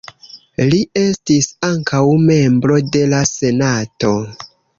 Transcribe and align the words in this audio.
Li 0.69 0.77
estis 1.01 1.47
ankaŭ 1.67 2.01
membro 2.31 2.79
de 2.97 3.05
la 3.13 3.21
senato. 3.35 4.13